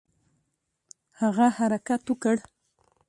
هغه 1.19 1.45
حرکت 1.57 2.01
وکړ. 2.11 2.37